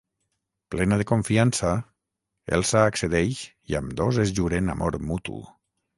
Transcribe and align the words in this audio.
Plena 0.75 0.97
de 1.01 1.05
confiança, 1.11 1.73
Elsa 2.57 2.81
accedeix 2.93 3.43
i 3.73 3.81
ambdós 3.81 4.21
es 4.25 4.37
juren 4.41 4.77
amor 4.77 4.99
mutu. 5.11 5.37